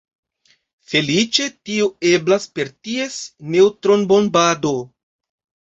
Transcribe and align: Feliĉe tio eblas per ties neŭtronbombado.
Feliĉe 0.93 1.45
tio 1.69 1.89
eblas 2.13 2.49
per 2.57 2.73
ties 2.89 3.21
neŭtronbombado. 3.53 4.79